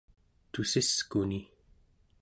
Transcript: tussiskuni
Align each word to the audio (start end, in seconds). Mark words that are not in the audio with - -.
tussiskuni 0.51 1.39